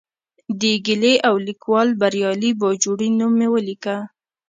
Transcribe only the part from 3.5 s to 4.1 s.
ولیکه.